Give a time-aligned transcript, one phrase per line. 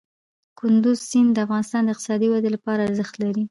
[0.59, 3.43] کندز سیند د افغانستان د اقتصادي ودې لپاره ارزښت لري.